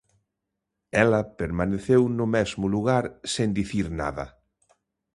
Ela 1.03 1.21
permaneceu 1.39 2.01
no 2.17 2.27
mesmo 2.35 2.65
lugar 2.75 3.03
sen 3.33 3.49
dicir 3.59 3.85
nada. 4.01 4.25